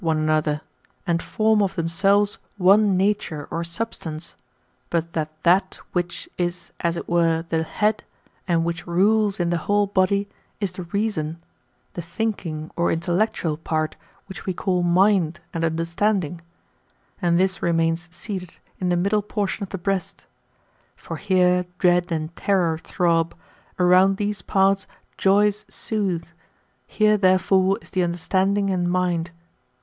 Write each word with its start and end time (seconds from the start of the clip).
one 0.03 0.17
another, 0.17 0.61
and 1.05 1.21
form 1.21 1.61
of 1.61 1.75
themselves 1.75 2.39
one 2.57 2.97
nature 2.97 3.47
or 3.51 3.63
substance; 3.63 4.33
but 4.89 5.13
that 5.13 5.29
thai 5.43 5.61
which 5.91 6.27
is 6.39 6.71
as 6.79 6.97
it 6.97 7.07
were 7.07 7.45
the 7.49 7.61
head, 7.61 8.03
and 8.47 8.65
which 8.65 8.87
rules 8.87 9.39
in 9.39 9.51
the 9.51 9.59
whole 9.69 9.85
body, 9.85 10.27
is 10.59 10.71
the 10.71 10.81
reason, 10.85 11.37
the 11.93 12.01
thinking 12.01 12.71
or 12.75 12.91
intellecitLal 12.91 13.63
part 13.63 13.95
which 14.25 14.47
we 14.47 14.55
call 14.55 14.81
mind 14.81 15.39
and 15.53 15.63
understandiug; 15.63 16.39
and 17.21 17.39
this 17.39 17.61
remains 17.61 18.09
seated 18.11 18.55
in 18.79 18.89
the 18.89 18.97
middle 18.97 19.21
portion 19.21 19.61
of 19.61 19.69
the 19.69 19.77
breast. 19.77 20.25
For 20.95 21.17
here 21.17 21.67
dread 21.77 22.11
and 22.11 22.35
terror 22.35 22.79
throb; 22.79 23.35
around 23.77 24.17
these 24.17 24.41
parts 24.41 24.87
joys 25.19 25.63
soothe; 25.69 26.25
here 26.87 27.17
therefore 27.17 27.77
is 27.83 27.91
the 27.91 28.01
understanding 28.01 28.71
and 28.71 28.89
mind. 28.89 29.29